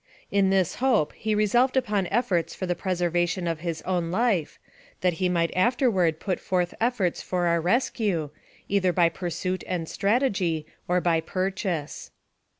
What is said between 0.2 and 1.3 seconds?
In this hope